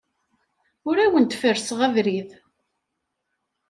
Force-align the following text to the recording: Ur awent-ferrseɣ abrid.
Ur 0.87 0.97
awent-ferrseɣ 1.03 1.79
abrid. 1.87 2.29